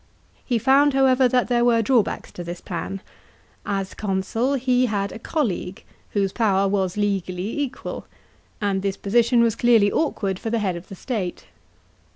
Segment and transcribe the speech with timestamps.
[0.43, 3.01] He found, however, that there were drawbacks to this plan.
[3.67, 8.07] As consul he bad a colleague, whose power was legally equal;
[8.59, 11.45] and this position was clearly awkward for the head of the state.